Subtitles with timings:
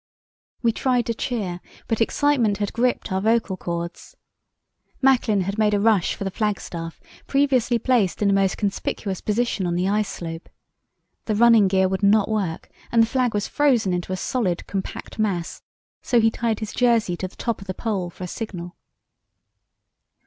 [0.63, 4.17] "We tried to cheer, but excitement had gripped our vocal chords.
[4.99, 9.67] Macklin had made a rush for the flagstaff, previously placed in the most conspicuous position
[9.67, 10.49] on the ice slope.
[11.25, 15.19] The running gear would not work, and the flag was frozen into a solid, compact
[15.19, 15.61] mass
[16.01, 18.75] so he tied his jersey to the top of the pole for a signal.